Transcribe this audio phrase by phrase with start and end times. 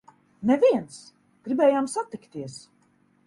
[0.51, 0.95] Neviens!
[1.49, 2.57] Gribējām satikties!